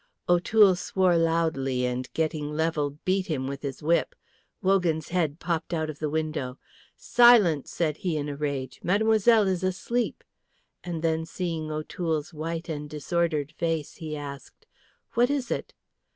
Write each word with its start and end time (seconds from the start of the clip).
O'Toole 0.27 0.75
swore 0.75 1.15
loudly, 1.15 1.85
and 1.85 2.11
getting 2.13 2.55
level 2.57 2.97
beat 3.05 3.27
him 3.27 3.45
with 3.45 3.61
his 3.61 3.83
whip. 3.83 4.15
Wogan's 4.59 5.09
head 5.09 5.37
popped 5.37 5.75
out 5.75 5.91
of 5.91 5.99
the 5.99 6.09
window. 6.09 6.57
"Silence!" 6.97 7.69
said 7.69 7.97
he 7.97 8.17
in 8.17 8.27
a 8.27 8.35
rage. 8.35 8.79
"Mademoiselle 8.81 9.47
is 9.47 9.63
asleep;" 9.63 10.23
and 10.83 11.03
then 11.03 11.23
seeing 11.23 11.69
O'Toole's 11.69 12.33
white 12.33 12.67
and 12.67 12.89
disordered 12.89 13.51
face 13.51 13.97
he 13.97 14.17
asked, 14.17 14.65
"What 15.13 15.29
is 15.29 15.51
it?" 15.51 15.71